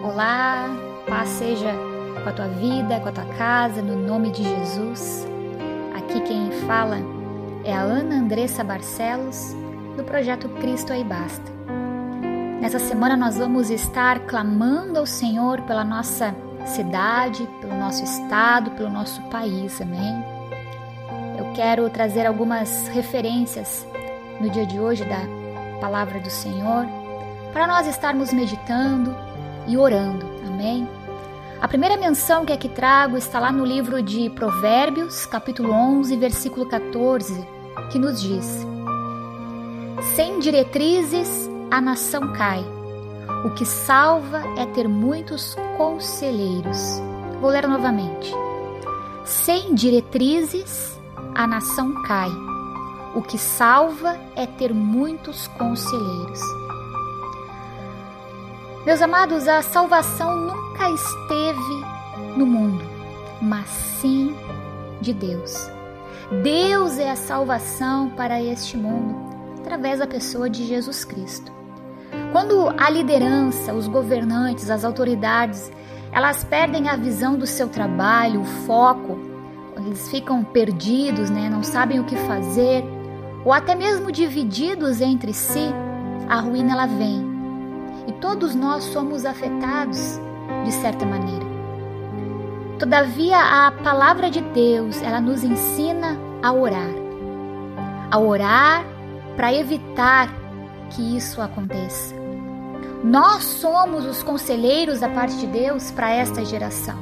Olá, 0.00 0.68
paz 1.08 1.28
seja 1.28 1.74
com 2.22 2.28
a 2.28 2.32
tua 2.32 2.46
vida, 2.46 3.00
com 3.00 3.08
a 3.08 3.12
tua 3.12 3.24
casa, 3.34 3.82
no 3.82 3.96
nome 3.96 4.30
de 4.30 4.44
Jesus. 4.44 5.26
Aqui 5.96 6.20
quem 6.20 6.52
fala 6.68 6.98
é 7.64 7.74
a 7.74 7.80
Ana 7.80 8.14
Andressa 8.14 8.62
Barcelos, 8.62 9.56
do 9.96 10.04
projeto 10.04 10.48
Cristo 10.60 10.92
aí 10.92 11.02
Basta. 11.02 11.50
Nessa 12.60 12.78
semana 12.78 13.16
nós 13.16 13.38
vamos 13.38 13.70
estar 13.70 14.20
clamando 14.20 15.00
ao 15.00 15.06
Senhor 15.06 15.62
pela 15.62 15.84
nossa 15.84 16.32
cidade, 16.64 17.48
pelo 17.60 17.76
nosso 17.76 18.04
estado, 18.04 18.70
pelo 18.72 18.90
nosso 18.90 19.20
país, 19.22 19.80
amém? 19.80 20.14
Eu 21.36 21.52
quero 21.54 21.90
trazer 21.90 22.24
algumas 22.24 22.86
referências 22.86 23.84
no 24.40 24.48
dia 24.48 24.64
de 24.64 24.78
hoje 24.78 25.04
da 25.04 25.22
palavra 25.80 26.20
do 26.20 26.30
Senhor 26.30 26.86
para 27.52 27.66
nós 27.66 27.88
estarmos 27.88 28.32
meditando 28.32 29.27
e 29.68 29.76
orando. 29.76 30.26
Amém? 30.46 30.88
A 31.60 31.68
primeira 31.68 31.96
menção 31.96 32.44
que 32.44 32.52
aqui 32.52 32.68
trago 32.68 33.16
está 33.16 33.38
lá 33.38 33.52
no 33.52 33.64
livro 33.64 34.02
de 34.02 34.30
Provérbios, 34.30 35.26
capítulo 35.26 35.72
11, 35.72 36.16
versículo 36.16 36.66
14, 36.66 37.46
que 37.90 37.98
nos 37.98 38.20
diz: 38.20 38.66
Sem 40.14 40.38
diretrizes 40.38 41.50
a 41.70 41.80
nação 41.80 42.32
cai. 42.32 42.64
O 43.44 43.50
que 43.50 43.64
salva 43.64 44.42
é 44.56 44.66
ter 44.66 44.88
muitos 44.88 45.54
conselheiros. 45.76 47.00
Vou 47.40 47.50
ler 47.50 47.68
novamente. 47.68 48.32
Sem 49.24 49.74
diretrizes 49.74 50.98
a 51.34 51.46
nação 51.46 51.92
cai. 52.04 52.30
O 53.14 53.22
que 53.22 53.36
salva 53.36 54.18
é 54.34 54.46
ter 54.46 54.72
muitos 54.72 55.46
conselheiros. 55.48 56.40
Meus 58.88 59.02
amados, 59.02 59.46
a 59.46 59.60
salvação 59.60 60.34
nunca 60.34 60.88
esteve 60.88 61.84
no 62.38 62.46
mundo, 62.46 62.82
mas 63.38 63.68
sim 63.68 64.34
de 64.98 65.12
Deus. 65.12 65.70
Deus 66.42 66.98
é 66.98 67.10
a 67.10 67.14
salvação 67.14 68.08
para 68.08 68.42
este 68.42 68.78
mundo 68.78 69.14
através 69.58 69.98
da 69.98 70.06
pessoa 70.06 70.48
de 70.48 70.64
Jesus 70.64 71.04
Cristo. 71.04 71.52
Quando 72.32 72.72
a 72.78 72.88
liderança, 72.88 73.74
os 73.74 73.86
governantes, 73.86 74.70
as 74.70 74.86
autoridades, 74.86 75.70
elas 76.10 76.42
perdem 76.42 76.88
a 76.88 76.96
visão 76.96 77.36
do 77.36 77.46
seu 77.46 77.68
trabalho, 77.68 78.40
o 78.40 78.46
foco, 78.64 79.18
eles 79.76 80.08
ficam 80.08 80.42
perdidos, 80.42 81.28
né, 81.28 81.50
não 81.50 81.62
sabem 81.62 82.00
o 82.00 82.04
que 82.04 82.16
fazer, 82.16 82.82
ou 83.44 83.52
até 83.52 83.74
mesmo 83.74 84.10
divididos 84.10 85.02
entre 85.02 85.34
si, 85.34 85.74
a 86.26 86.40
ruína 86.40 86.72
ela 86.72 86.86
vem 86.86 87.27
e 88.08 88.12
todos 88.12 88.54
nós 88.54 88.84
somos 88.84 89.26
afetados 89.26 90.18
de 90.64 90.72
certa 90.72 91.04
maneira. 91.04 91.46
Todavia, 92.78 93.38
a 93.38 93.70
palavra 93.70 94.30
de 94.30 94.40
Deus, 94.40 95.02
ela 95.02 95.20
nos 95.20 95.44
ensina 95.44 96.16
a 96.42 96.50
orar. 96.50 96.88
A 98.10 98.18
orar 98.18 98.84
para 99.36 99.52
evitar 99.52 100.28
que 100.90 101.16
isso 101.16 101.42
aconteça. 101.42 102.14
Nós 103.04 103.44
somos 103.44 104.06
os 104.06 104.22
conselheiros 104.22 105.00
da 105.00 105.08
parte 105.08 105.36
de 105.36 105.46
Deus 105.46 105.90
para 105.90 106.10
esta 106.10 106.42
geração. 106.44 106.96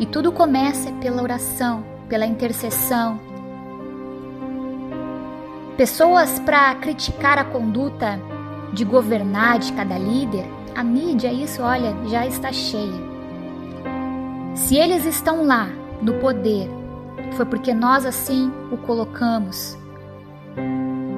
E 0.00 0.06
tudo 0.06 0.32
começa 0.32 0.90
pela 1.02 1.22
oração, 1.22 1.84
pela 2.08 2.24
intercessão. 2.24 3.20
Pessoas 5.76 6.38
para 6.40 6.74
criticar 6.76 7.36
a 7.38 7.44
conduta 7.44 8.18
de 8.74 8.84
governar 8.84 9.60
de 9.60 9.72
cada 9.72 9.96
líder, 9.96 10.44
a 10.74 10.82
mídia, 10.82 11.32
isso, 11.32 11.62
olha, 11.62 11.94
já 12.08 12.26
está 12.26 12.52
cheia. 12.52 13.14
Se 14.56 14.76
eles 14.76 15.04
estão 15.04 15.46
lá 15.46 15.68
no 16.02 16.14
poder, 16.14 16.68
foi 17.34 17.46
porque 17.46 17.72
nós 17.72 18.04
assim 18.04 18.52
o 18.72 18.76
colocamos. 18.76 19.78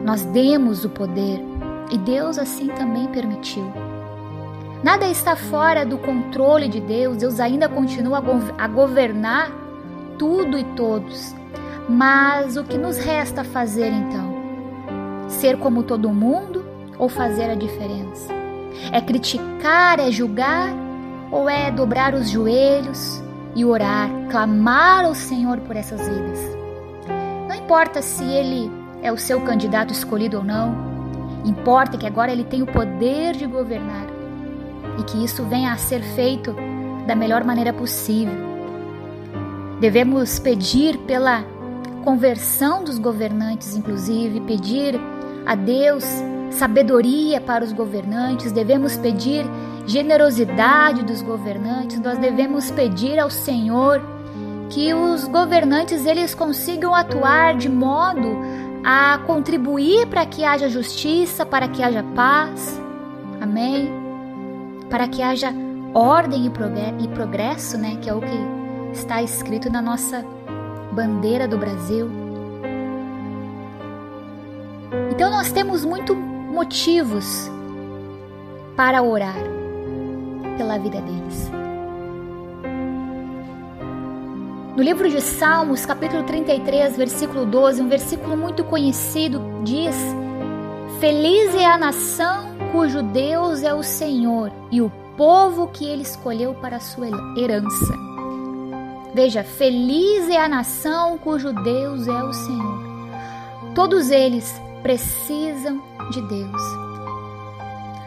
Nós 0.04 0.22
demos 0.22 0.84
o 0.84 0.90
poder 0.90 1.40
e 1.90 1.96
Deus 1.96 2.38
assim 2.38 2.68
também 2.68 3.08
permitiu. 3.08 3.72
Nada 4.84 5.08
está 5.08 5.34
fora 5.34 5.86
do 5.86 5.96
controle 5.96 6.68
de 6.68 6.80
Deus, 6.80 7.16
Deus 7.16 7.40
ainda 7.40 7.68
continua 7.68 8.22
a 8.58 8.68
governar 8.68 9.50
tudo 10.18 10.58
e 10.58 10.64
todos. 10.76 11.34
Mas 11.88 12.56
o 12.58 12.64
que 12.64 12.76
nos 12.76 12.98
resta 12.98 13.42
fazer 13.42 13.90
então? 13.90 14.36
Ser 15.28 15.56
como 15.58 15.82
todo 15.82 16.10
mundo 16.10 16.65
ou 16.98 17.08
fazer 17.08 17.50
a 17.50 17.54
diferença? 17.54 18.32
É 18.92 19.00
criticar, 19.00 19.98
é 19.98 20.10
julgar 20.10 20.68
ou 21.30 21.48
é 21.48 21.70
dobrar 21.70 22.14
os 22.14 22.30
joelhos 22.30 23.22
e 23.54 23.64
orar, 23.64 24.08
clamar 24.30 25.04
ao 25.04 25.14
Senhor 25.14 25.58
por 25.60 25.76
essas 25.76 26.06
vidas? 26.06 26.38
Não 27.48 27.54
importa 27.54 28.02
se 28.02 28.24
ele 28.24 28.70
é 29.02 29.12
o 29.12 29.18
seu 29.18 29.40
candidato 29.40 29.92
escolhido 29.92 30.38
ou 30.38 30.44
não, 30.44 30.74
importa 31.44 31.96
que 31.96 32.06
agora 32.06 32.32
ele 32.32 32.44
tem 32.44 32.62
o 32.62 32.66
poder 32.66 33.34
de 33.34 33.46
governar 33.46 34.06
e 34.98 35.02
que 35.04 35.24
isso 35.24 35.44
venha 35.44 35.72
a 35.72 35.76
ser 35.76 36.02
feito 36.02 36.54
da 37.06 37.14
melhor 37.14 37.44
maneira 37.44 37.72
possível. 37.72 38.34
Devemos 39.80 40.38
pedir 40.38 40.96
pela 40.98 41.44
conversão 42.04 42.82
dos 42.82 42.98
governantes, 42.98 43.76
inclusive, 43.76 44.40
pedir 44.40 44.98
a 45.44 45.54
Deus 45.54 46.04
sabedoria 46.50 47.40
para 47.40 47.64
os 47.64 47.72
governantes, 47.72 48.52
devemos 48.52 48.96
pedir 48.96 49.44
generosidade 49.86 51.02
dos 51.04 51.22
governantes, 51.22 52.00
nós 52.00 52.18
devemos 52.18 52.70
pedir 52.70 53.18
ao 53.18 53.30
Senhor 53.30 54.02
que 54.68 54.92
os 54.92 55.28
governantes 55.28 56.04
eles 56.06 56.34
consigam 56.34 56.94
atuar 56.94 57.56
de 57.56 57.68
modo 57.68 58.36
a 58.84 59.18
contribuir 59.26 60.06
para 60.06 60.26
que 60.26 60.44
haja 60.44 60.68
justiça, 60.68 61.46
para 61.46 61.68
que 61.68 61.82
haja 61.82 62.04
paz. 62.14 62.80
Amém. 63.40 63.90
Para 64.90 65.08
que 65.08 65.22
haja 65.22 65.52
ordem 65.94 66.46
e 66.46 67.08
progresso, 67.08 67.78
né, 67.78 67.96
que 68.00 68.08
é 68.08 68.14
o 68.14 68.20
que 68.20 68.56
está 68.92 69.22
escrito 69.22 69.70
na 69.70 69.80
nossa 69.80 70.24
bandeira 70.92 71.46
do 71.46 71.58
Brasil. 71.58 72.08
Então 75.10 75.30
nós 75.30 75.50
temos 75.50 75.84
muito 75.84 76.14
motivos 76.56 77.50
para 78.74 79.02
orar 79.02 79.36
pela 80.56 80.78
vida 80.78 81.02
deles. 81.02 81.50
No 84.74 84.82
livro 84.82 85.06
de 85.10 85.20
Salmos, 85.20 85.84
capítulo 85.84 86.22
33, 86.22 86.96
versículo 86.96 87.44
12, 87.44 87.82
um 87.82 87.88
versículo 87.88 88.38
muito 88.38 88.64
conhecido, 88.64 89.42
diz: 89.64 89.94
Feliz 90.98 91.54
é 91.54 91.66
a 91.66 91.76
nação 91.76 92.56
cujo 92.72 93.02
Deus 93.02 93.62
é 93.62 93.74
o 93.74 93.82
Senhor 93.82 94.50
e 94.70 94.80
o 94.80 94.90
povo 95.14 95.68
que 95.68 95.84
ele 95.84 96.02
escolheu 96.04 96.54
para 96.54 96.76
a 96.76 96.80
sua 96.80 97.08
herança. 97.36 97.94
Veja, 99.12 99.44
feliz 99.44 100.26
é 100.30 100.42
a 100.42 100.48
nação 100.48 101.18
cujo 101.18 101.52
Deus 101.52 102.08
é 102.08 102.22
o 102.24 102.32
Senhor. 102.32 102.80
Todos 103.74 104.10
eles 104.10 104.58
precisam 104.82 105.82
de 106.10 106.20
Deus. 106.22 106.62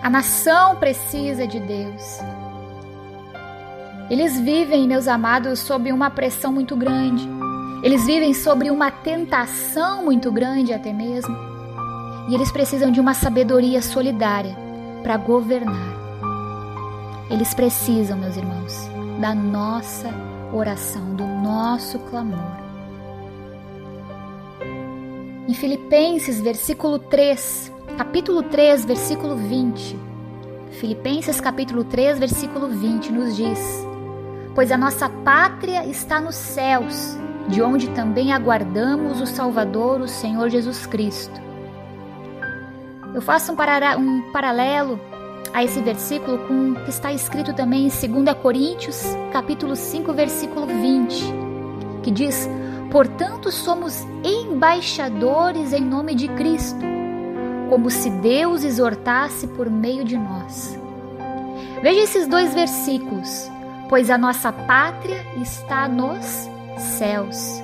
A 0.01 0.09
nação 0.09 0.75
precisa 0.75 1.45
de 1.45 1.59
Deus. 1.59 2.19
Eles 4.09 4.39
vivem, 4.39 4.87
meus 4.87 5.07
amados, 5.07 5.59
sob 5.59 5.91
uma 5.91 6.09
pressão 6.09 6.51
muito 6.51 6.75
grande. 6.75 7.29
Eles 7.83 8.05
vivem 8.05 8.33
sobre 8.33 8.71
uma 8.71 8.89
tentação 8.89 10.03
muito 10.03 10.31
grande, 10.31 10.73
até 10.73 10.91
mesmo. 10.91 11.35
E 12.27 12.33
eles 12.33 12.51
precisam 12.51 12.91
de 12.91 12.99
uma 12.99 13.13
sabedoria 13.13 13.81
solidária 13.81 14.55
para 15.03 15.17
governar. 15.17 15.99
Eles 17.29 17.53
precisam, 17.53 18.17
meus 18.17 18.35
irmãos, 18.35 18.89
da 19.19 19.35
nossa 19.35 20.09
oração, 20.51 21.13
do 21.15 21.25
nosso 21.25 21.99
clamor. 21.99 22.57
Em 25.47 25.53
Filipenses, 25.53 26.41
versículo 26.41 26.99
3, 26.99 27.71
capítulo 27.99 28.43
3, 28.43 28.85
versículo 28.85 29.35
20. 29.35 29.99
Filipenses, 30.71 31.41
capítulo 31.41 31.83
3, 31.83 32.17
versículo 32.17 32.69
20 32.69 33.11
nos 33.11 33.35
diz: 33.35 33.59
Pois 34.55 34.71
a 34.71 34.77
nossa 34.77 35.09
pátria 35.09 35.85
está 35.85 36.21
nos 36.21 36.35
céus, 36.35 37.17
de 37.49 37.61
onde 37.61 37.89
também 37.89 38.31
aguardamos 38.31 39.19
o 39.19 39.25
Salvador, 39.25 39.99
o 39.99 40.07
Senhor 40.07 40.49
Jesus 40.49 40.85
Cristo. 40.85 41.41
Eu 43.13 43.21
faço 43.21 43.51
um, 43.51 43.55
para, 43.57 43.97
um 43.97 44.31
paralelo 44.31 44.97
a 45.53 45.61
esse 45.61 45.81
versículo 45.81 46.37
com 46.47 46.71
o 46.71 46.75
que 46.85 46.91
está 46.91 47.11
escrito 47.11 47.53
também 47.53 47.85
em 47.85 47.89
2 47.89 48.37
Coríntios, 48.41 49.03
capítulo 49.33 49.75
5, 49.75 50.13
versículo 50.13 50.65
20, 50.67 51.33
que 52.01 52.11
diz: 52.11 52.49
Portanto, 52.89 53.51
somos 53.51 54.07
embaixadores 54.23 55.73
em 55.73 55.81
nome 55.81 56.15
de 56.15 56.29
Cristo, 56.29 56.98
como 57.69 57.89
se 57.89 58.09
Deus 58.09 58.63
exortasse 58.63 59.47
por 59.47 59.69
meio 59.69 60.03
de 60.03 60.17
nós. 60.17 60.77
Veja 61.81 62.01
esses 62.01 62.27
dois 62.27 62.53
versículos. 62.53 63.49
Pois 63.87 64.09
a 64.09 64.17
nossa 64.17 64.51
pátria 64.51 65.25
está 65.41 65.87
nos 65.87 66.47
céus. 66.77 67.61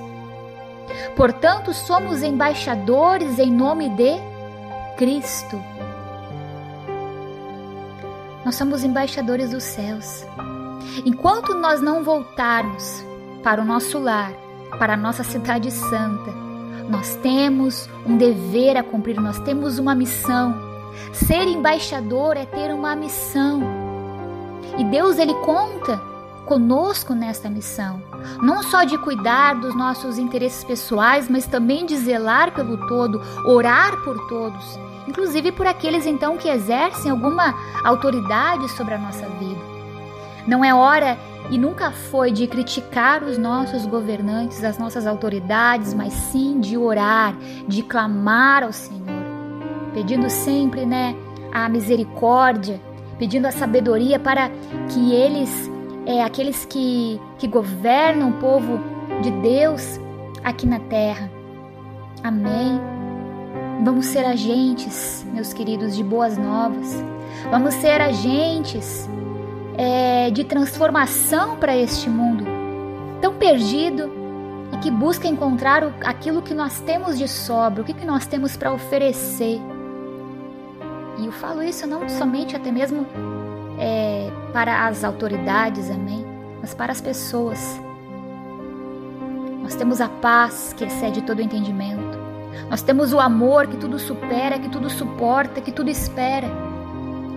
Portanto, 1.15 1.73
somos 1.73 2.23
embaixadores 2.23 3.37
em 3.37 3.51
nome 3.51 3.89
de 3.89 4.17
Cristo. 4.97 5.61
Nós 8.43 8.55
somos 8.55 8.83
embaixadores 8.83 9.51
dos 9.51 9.63
céus. 9.63 10.25
Enquanto 11.05 11.53
nós 11.53 11.81
não 11.81 12.03
voltarmos 12.03 13.05
para 13.43 13.61
o 13.61 13.65
nosso 13.65 13.99
lar, 13.99 14.31
para 14.79 14.93
a 14.93 14.97
nossa 14.97 15.23
cidade 15.23 15.69
santa, 15.69 16.44
nós 16.89 17.15
temos 17.15 17.89
um 18.05 18.17
dever 18.17 18.77
a 18.77 18.83
cumprir, 18.83 19.19
nós 19.19 19.39
temos 19.39 19.79
uma 19.79 19.95
missão. 19.95 20.55
Ser 21.11 21.47
embaixador 21.47 22.37
é 22.37 22.45
ter 22.45 22.73
uma 22.73 22.95
missão. 22.95 23.61
E 24.77 24.83
Deus 24.83 25.17
ele 25.17 25.33
conta 25.35 26.01
conosco 26.45 27.13
nesta 27.13 27.49
missão, 27.49 28.01
não 28.41 28.61
só 28.61 28.83
de 28.83 28.97
cuidar 28.99 29.55
dos 29.55 29.75
nossos 29.75 30.17
interesses 30.19 30.63
pessoais, 30.63 31.27
mas 31.27 31.47
também 31.47 31.85
de 31.85 31.97
zelar 31.97 32.53
pelo 32.53 32.77
todo, 32.88 33.19
orar 33.45 33.97
por 34.03 34.27
todos, 34.27 34.79
inclusive 35.07 35.51
por 35.51 35.65
aqueles 35.65 36.05
então 36.05 36.38
que 36.38 36.47
exercem 36.47 37.09
alguma 37.09 37.55
autoridade 37.83 38.69
sobre 38.71 38.93
a 38.93 38.99
nossa 38.99 39.27
vida. 39.39 39.61
Não 40.45 40.63
é 40.63 40.73
hora 40.73 41.17
e 41.50 41.57
nunca 41.57 41.92
foi 41.92 42.31
de 42.31 42.47
criticar 42.47 43.24
os 43.24 43.38
nossos 43.38 43.86
governantes, 43.86 44.63
as 44.63 44.77
nossas 44.77 45.06
autoridades, 45.06 45.94
mas 45.94 46.13
sim 46.13 46.59
de 46.59 46.77
orar, 46.77 47.36
de 47.68 47.83
clamar 47.83 48.63
ao 48.63 48.74
Senhor, 48.74 49.03
pedindo 49.94 50.30
sempre, 50.30 50.86
né, 50.86 51.15
a 51.53 51.69
misericórdia, 51.69 52.81
pedindo 53.19 53.45
a 53.45 53.51
sabedoria 53.51 54.19
para 54.19 54.50
que 54.89 55.13
eles, 55.13 55.71
é, 56.06 56.24
aqueles 56.24 56.65
que, 56.65 57.21
que 57.38 57.48
governam 57.48 58.30
o 58.30 58.33
povo 58.33 58.80
de 59.21 59.31
Deus 59.31 60.00
aqui 60.44 60.65
na 60.65 60.80
terra. 60.80 61.30
Amém. 62.24 62.81
Vamos 63.83 64.07
ser 64.07 64.25
agentes, 64.25 65.25
meus 65.31 65.53
queridos, 65.53 65.95
de 65.95 66.03
boas 66.03 66.38
novas. 66.38 67.03
Vamos 67.51 67.75
ser 67.75 68.01
agentes 68.01 69.07
é, 69.77 70.30
de 70.31 70.44
transformação 70.44 71.57
para 71.57 71.75
este 71.75 72.10
mundo 72.10 72.45
tão 73.22 73.33
perdido 73.33 74.12
e 74.72 74.77
que 74.77 74.92
busca 74.92 75.27
encontrar 75.27 75.83
o, 75.83 75.94
aquilo 76.04 76.42
que 76.42 76.54
nós 76.54 76.80
temos 76.81 77.18
de 77.18 77.27
sobra, 77.27 77.81
o 77.81 77.86
que, 77.86 77.94
que 77.94 78.06
nós 78.06 78.25
temos 78.25 78.56
para 78.56 78.72
oferecer. 78.72 79.60
E 81.18 81.25
eu 81.25 81.31
falo 81.31 81.63
isso 81.63 81.88
não 81.88 82.07
somente 82.10 82.56
até 82.56 82.72
mesmo 82.72 83.06
é, 83.80 84.30
para 84.54 84.88
as 84.88 85.04
autoridades, 85.04 85.89
amém, 85.89 86.25
mas 86.62 86.74
para 86.74 86.92
as 86.92 87.01
pessoas. 87.01 87.80
Nós 89.62 89.75
temos 89.75 90.00
a 90.00 90.07
paz 90.07 90.74
que 90.77 90.83
excede 90.83 91.22
todo 91.24 91.39
o 91.39 91.42
entendimento. 91.42 92.25
Nós 92.69 92.81
temos 92.81 93.12
o 93.12 93.19
amor 93.19 93.68
que 93.68 93.77
tudo 93.77 93.98
supera, 93.98 94.60
que 94.60 94.69
tudo 94.69 94.89
suporta, 94.89 95.62
que 95.62 95.72
tudo 95.72 95.89
espera. 95.89 96.48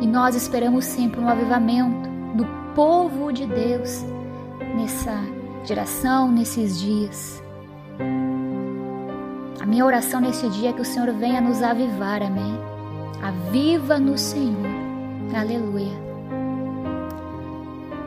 E 0.01 0.07
nós 0.07 0.35
esperamos 0.37 0.85
sempre 0.85 1.21
um 1.21 1.29
avivamento 1.29 2.08
povo 2.75 3.33
de 3.33 3.47
Deus 3.47 4.05
nessa 4.77 5.15
geração, 5.65 6.31
nesses 6.31 6.81
dias. 6.81 7.43
A 9.61 9.67
minha 9.67 9.85
oração 9.85 10.21
nesse 10.21 10.49
dia 10.51 10.71
é 10.71 10.73
que 10.73 10.81
o 10.81 10.85
Senhor 10.85 11.13
venha 11.13 11.41
nos 11.41 11.63
avivar, 11.63 12.23
amém? 12.23 12.59
Aviva 13.23 13.99
no 13.99 14.17
Senhor, 14.17 14.67
aleluia. 15.37 16.09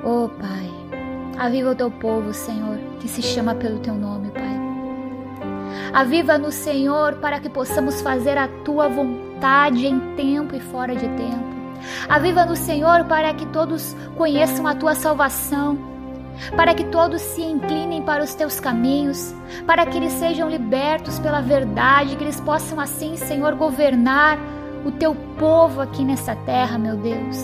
Oh 0.03 0.29
Pai, 0.29 0.71
aviva 1.37 1.71
o 1.71 1.75
teu 1.75 1.91
povo, 1.91 2.33
Senhor, 2.33 2.77
que 2.99 3.07
se 3.07 3.21
chama 3.21 3.53
pelo 3.53 3.79
teu 3.79 3.93
nome, 3.93 4.31
Pai. 4.31 4.59
Aviva 5.93 6.37
no 6.37 6.51
Senhor 6.51 7.15
para 7.15 7.39
que 7.39 7.49
possamos 7.49 8.01
fazer 8.01 8.37
a 8.37 8.47
tua 8.63 8.87
vontade 8.87 9.85
em 9.85 9.99
tempo 10.15 10.55
e 10.55 10.59
fora 10.59 10.95
de 10.95 11.07
tempo. 11.09 11.50
Aviva 12.10 12.45
no 12.45 12.56
Senhor 12.56 13.06
para 13.06 13.33
que 13.33 13.45
todos 13.48 13.95
conheçam 14.18 14.68
a 14.68 14.75
tua 14.75 14.95
salvação, 14.95 15.78
para 16.56 16.74
que 16.74 16.83
todos 16.86 17.22
se 17.22 17.42
inclinem 17.42 18.01
para 18.01 18.24
os 18.24 18.33
teus 18.33 18.60
caminhos, 18.60 19.33
para 19.66 19.86
que 19.86 19.98
eles 19.98 20.13
sejam 20.13 20.50
libertos 20.50 21.19
pela 21.19 21.42
verdade, 21.42 22.16
que 22.16 22.24
eles 22.24 22.39
possam 22.39 22.80
assim, 22.80 23.16
Senhor, 23.16 23.56
governar 23.56 24.38
o 24.86 24.92
teu 24.92 25.16
povo 25.38 25.81
aqui 25.81 26.04
nessa 26.04 26.36
terra, 26.36 26.78
meu 26.78 26.95
Deus. 26.98 27.38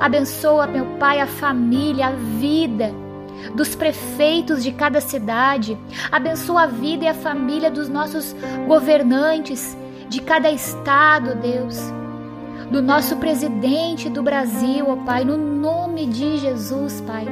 Abençoa, 0.00 0.66
meu 0.66 0.84
Pai, 0.98 1.20
a 1.20 1.26
família, 1.26 2.08
a 2.08 2.12
vida 2.12 2.92
dos 3.54 3.74
prefeitos 3.74 4.62
de 4.62 4.72
cada 4.72 5.00
cidade. 5.00 5.78
Abençoa 6.10 6.64
a 6.64 6.66
vida 6.66 7.04
e 7.04 7.08
a 7.08 7.14
família 7.14 7.70
dos 7.70 7.88
nossos 7.88 8.34
governantes 8.66 9.76
de 10.08 10.20
cada 10.20 10.50
estado, 10.50 11.34
Deus 11.36 11.97
do 12.70 12.82
nosso 12.82 13.16
presidente 13.16 14.10
do 14.10 14.22
Brasil, 14.22 14.86
ó 14.88 14.96
Pai, 14.96 15.24
no 15.24 15.38
nome 15.38 16.06
de 16.06 16.36
Jesus, 16.36 17.00
Pai. 17.00 17.26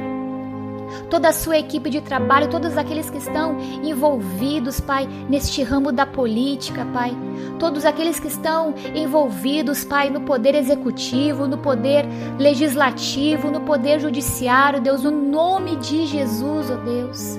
Toda 1.09 1.29
a 1.29 1.33
sua 1.33 1.57
equipe 1.57 1.89
de 1.89 2.01
trabalho, 2.01 2.49
todos 2.49 2.77
aqueles 2.77 3.09
que 3.09 3.17
estão 3.17 3.57
envolvidos, 3.83 4.79
Pai, 4.79 5.07
neste 5.29 5.61
ramo 5.61 5.91
da 5.91 6.05
política, 6.05 6.85
Pai. 6.93 7.15
Todos 7.59 7.85
aqueles 7.85 8.19
que 8.19 8.27
estão 8.27 8.73
envolvidos, 8.95 9.83
Pai, 9.83 10.09
no 10.09 10.21
poder 10.21 10.55
executivo, 10.55 11.47
no 11.47 11.57
poder 11.57 12.05
legislativo, 12.39 13.51
no 13.51 13.61
poder 13.61 13.99
judiciário, 13.99 14.81
Deus, 14.81 15.03
no 15.03 15.11
nome 15.11 15.75
de 15.77 16.05
Jesus, 16.05 16.69
ó 16.71 16.75
Deus. 16.75 17.37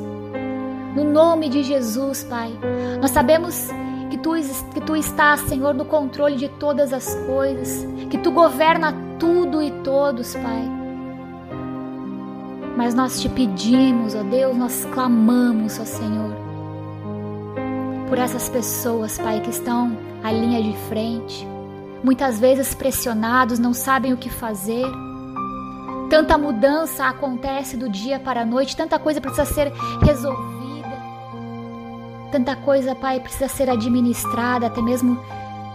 No 0.95 1.05
nome 1.05 1.49
de 1.49 1.63
Jesus, 1.63 2.25
Pai. 2.25 2.53
Nós 3.01 3.11
sabemos 3.11 3.69
que 4.11 4.19
tu, 4.19 4.33
que 4.73 4.81
tu 4.81 4.97
estás, 4.97 5.41
Senhor, 5.41 5.75
no 5.75 5.85
controle 5.85 6.37
de 6.37 6.49
todas 6.49 6.93
as 6.93 7.15
coisas, 7.27 7.87
que 8.11 8.19
tu 8.19 8.31
governa 8.31 8.95
tudo 9.19 9.63
e 9.63 9.71
todos, 9.83 10.35
Pai. 10.35 10.79
Mas 12.77 12.95
nós 12.95 13.21
te 13.21 13.29
pedimos, 13.29 14.15
ó 14.15 14.23
Deus, 14.23 14.57
nós 14.57 14.87
clamamos, 14.93 15.79
ó 15.81 15.85
Senhor, 15.85 16.31
por 18.09 18.19
essas 18.19 18.49
pessoas, 18.49 19.19
Pai, 19.19 19.41
que 19.41 19.51
estão 19.51 19.97
à 20.23 20.31
linha 20.31 20.63
de 20.63 20.77
frente, 20.89 21.47
muitas 22.03 22.39
vezes 22.39 22.75
pressionados, 22.75 23.59
não 23.59 23.75
sabem 23.75 24.13
o 24.13 24.17
que 24.17 24.31
fazer. 24.31 24.87
Tanta 26.09 26.39
mudança 26.39 27.05
acontece 27.05 27.77
do 27.77 27.89
dia 27.89 28.19
para 28.19 28.43
a 28.43 28.47
noite, 28.47 28.77
tanta 28.77 28.99
coisa 28.99 29.21
precisa 29.21 29.45
ser 29.45 29.73
resolvida. 30.01 30.58
Tanta 32.31 32.55
coisa, 32.57 32.95
Pai, 32.95 33.21
precisa 33.21 33.49
ser 33.49 33.71
administrada, 33.71 34.67
até 34.67 34.83
mesmo 34.83 35.19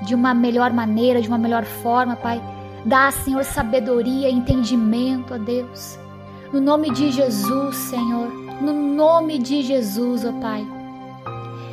de 0.03 0.13
uma 0.13 0.33
melhor 0.33 0.71
maneira, 0.71 1.21
de 1.21 1.27
uma 1.27 1.37
melhor 1.37 1.65
forma, 1.65 2.15
Pai. 2.15 2.41
Dá, 2.85 3.09
Senhor, 3.11 3.43
sabedoria, 3.43 4.29
entendimento, 4.29 5.33
ó 5.33 5.37
Deus. 5.37 5.97
No 6.51 6.61
nome 6.61 6.91
de 6.91 7.11
Jesus, 7.11 7.75
Senhor. 7.75 8.27
No 8.61 8.73
nome 8.73 9.39
de 9.39 9.63
Jesus, 9.63 10.23
ó 10.25 10.31
Pai. 10.33 10.65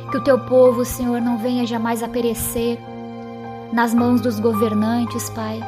Que 0.09 0.17
o 0.17 0.23
teu 0.23 0.39
povo, 0.39 0.83
Senhor, 0.83 1.21
não 1.21 1.37
venha 1.37 1.65
jamais 1.65 2.01
a 2.01 2.07
perecer 2.07 2.79
nas 3.71 3.93
mãos 3.93 4.19
dos 4.19 4.39
governantes, 4.39 5.29
Pai. 5.29 5.59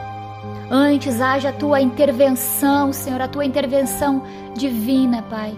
Antes 0.72 1.22
haja 1.22 1.50
a 1.50 1.54
tua 1.54 1.80
intervenção, 1.82 2.92
Senhor, 2.92 3.22
a 3.22 3.28
tua 3.28 3.46
intervenção 3.46 4.24
divina, 4.56 5.22
Pai 5.30 5.56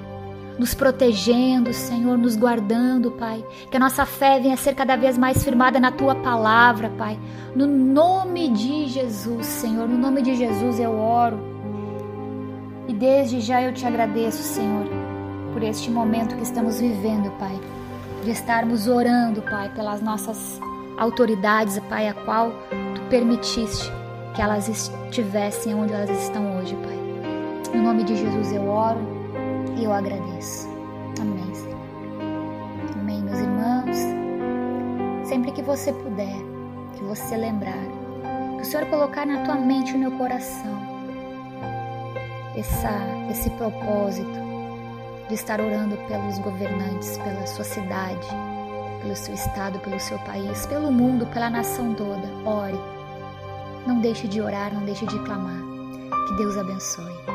nos 0.58 0.74
protegendo, 0.74 1.74
Senhor, 1.74 2.18
nos 2.18 2.36
guardando, 2.36 3.12
Pai. 3.12 3.44
Que 3.70 3.78
a 3.78 3.80
nossa 3.80 4.06
fé 4.06 4.40
venha 4.40 4.58
ser 4.58 4.74
cada 4.74 4.96
vez 4.96 5.18
mais 5.18 5.44
firmada 5.44 5.80
na 5.80 5.92
tua 5.92 6.16
palavra, 6.16 6.90
Pai. 6.98 7.20
No 7.56 7.68
nome 7.68 8.50
de 8.50 8.88
Jesus, 8.88 9.46
Senhor, 9.46 9.88
no 9.88 9.98
nome 9.98 10.22
de 10.22 10.36
Jesus 10.36 10.80
eu 10.80 10.98
oro. 10.98 11.38
E 12.88 12.94
desde 12.94 13.42
já 13.42 13.62
eu 13.62 13.74
te 13.74 13.86
agradeço, 13.86 14.42
Senhor, 14.44 14.86
por 15.52 15.64
este 15.64 15.90
momento 15.90 16.36
que 16.36 16.44
estamos 16.44 16.80
vivendo, 16.80 17.32
Pai. 17.38 17.60
De 18.24 18.32
estarmos 18.32 18.88
orando, 18.88 19.42
Pai, 19.42 19.70
pelas 19.76 20.02
nossas 20.02 20.60
autoridades, 20.98 21.80
Pai, 21.90 22.08
a 22.08 22.14
qual 22.14 22.52
tu 22.96 23.02
permitiste 23.10 23.92
que 24.34 24.42
elas 24.42 24.68
estivessem 24.68 25.76
onde 25.76 25.94
elas 25.94 26.10
estão 26.10 26.58
hoje, 26.58 26.76
Pai. 26.76 26.96
No 27.74 27.84
nome 27.84 28.04
de 28.04 28.16
Jesus 28.16 28.54
eu 28.54 28.68
oro 28.68 29.15
e 29.76 29.84
eu 29.84 29.94
agradeço. 29.94 30.68
Amém, 31.20 31.54
Senhor. 31.54 31.78
Amém, 33.00 33.22
meus 33.22 33.40
irmãos. 33.40 35.28
Sempre 35.28 35.52
que 35.52 35.62
você 35.62 35.92
puder, 35.92 36.38
que 36.96 37.04
você 37.04 37.36
lembrar, 37.36 37.84
que 38.56 38.62
o 38.62 38.66
Senhor 38.66 38.86
colocar 38.88 39.26
na 39.26 39.44
tua 39.44 39.56
mente 39.56 39.92
e 39.92 39.94
no 39.94 40.00
meu 40.00 40.12
coração 40.18 40.96
essa, 42.56 42.92
esse 43.30 43.50
propósito 43.52 44.46
de 45.28 45.34
estar 45.34 45.60
orando 45.60 45.98
pelos 46.08 46.38
governantes, 46.40 47.18
pela 47.18 47.46
sua 47.48 47.64
cidade, 47.64 48.28
pelo 49.02 49.16
seu 49.16 49.34
estado, 49.34 49.80
pelo 49.80 50.00
seu 50.00 50.18
país, 50.20 50.66
pelo 50.68 50.92
mundo, 50.92 51.26
pela 51.28 51.50
nação 51.50 51.94
toda. 51.94 52.28
Ore. 52.46 52.80
Não 53.86 54.00
deixe 54.00 54.28
de 54.28 54.42
orar, 54.42 54.74
não 54.74 54.84
deixe 54.84 55.06
de 55.06 55.20
clamar. 55.20 55.62
Que 56.28 56.36
Deus 56.38 56.58
abençoe. 56.58 57.35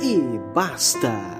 e 0.00 0.38
basta. 0.54 1.39